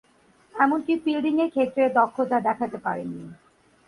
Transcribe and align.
এমনকি 0.55 0.93
ফিল্ডিংয়ের 1.03 1.49
ক্ষেত্রে 1.49 1.83
দক্ষতা 1.97 2.37
দেখাতে 2.39 2.77
পারেননি। 2.77 3.25